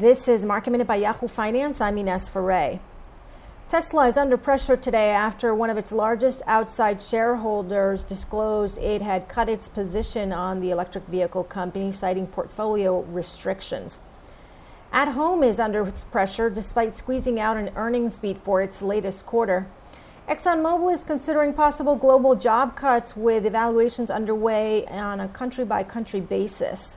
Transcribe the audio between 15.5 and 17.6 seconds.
under pressure despite squeezing out